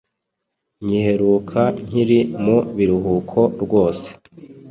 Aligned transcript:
nyiheruka 0.85 1.61
nkiri 1.85 2.19
mu 2.43 2.57
biruhuko 2.75 3.39
rwose! 3.63 4.07